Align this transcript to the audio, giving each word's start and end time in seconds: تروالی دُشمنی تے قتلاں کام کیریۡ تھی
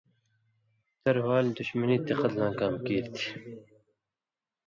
تروالی 1.03 1.51
دُشمنی 1.57 1.97
تے 2.05 2.13
قتلاں 2.21 2.51
کام 2.59 2.73
کیریۡ 2.85 3.11
تھی 3.15 3.27